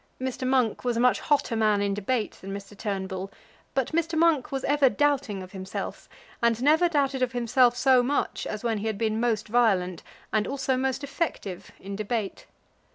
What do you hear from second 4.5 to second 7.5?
was ever doubting of himself, and never doubted of